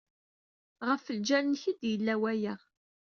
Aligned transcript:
Ɣef 0.87 1.03
ljal-nnek 1.17 1.63
ay 1.69 1.75
d-yella 1.81 2.15
waya. 2.21 2.55